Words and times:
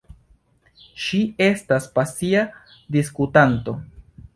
Ŝi 1.03 1.21
estas 1.49 1.87
pasia 2.01 2.45
diskutanto. 2.99 3.81